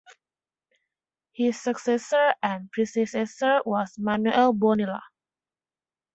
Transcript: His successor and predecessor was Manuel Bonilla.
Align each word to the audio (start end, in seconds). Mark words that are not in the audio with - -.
His 1.31 1.61
successor 1.61 2.33
and 2.41 2.71
predecessor 2.71 3.59
was 3.67 3.93
Manuel 3.99 4.51
Bonilla. 4.51 5.03